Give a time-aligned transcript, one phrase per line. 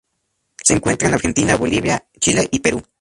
[0.63, 2.81] Se encuentra en Argentina Bolivia, Chile y Perú.